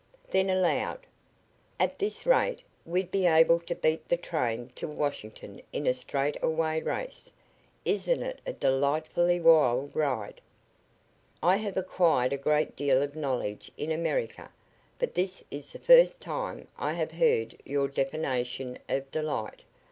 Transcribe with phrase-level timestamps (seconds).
[0.31, 1.05] Then aloud:
[1.79, 6.37] "At this rate we'd be able to beat the train to Washington in a straight
[6.41, 7.31] away race.
[7.85, 10.41] Isn't it a delightfully wild ride?"
[11.43, 14.49] "I have acquired a great deal of knowledge in America,
[14.97, 19.65] but this is the first time I have heard your definition of delight.